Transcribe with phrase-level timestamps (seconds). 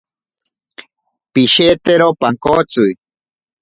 [1.33, 2.85] Pishetero pankotsi.